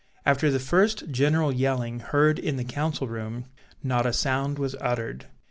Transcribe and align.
After 0.25 0.49
the 0.49 0.57
first 0.59 1.11
general 1.11 1.53
yelling 1.53 1.99
heard 1.99 2.39
in 2.39 2.57
the 2.57 2.63
council 2.63 3.07
room, 3.07 3.45
not 3.83 4.07
a 4.07 4.13
sound 4.13 4.57
was 4.57 4.75
uttered. 4.81 5.27